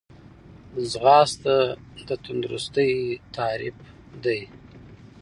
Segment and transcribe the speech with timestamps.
[0.91, 1.55] ځغاسته
[2.07, 2.93] د تندرستۍ
[3.37, 3.77] تعریف
[4.23, 4.41] دی